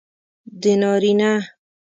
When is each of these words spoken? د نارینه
د 0.61 0.63
نارینه 0.81 1.31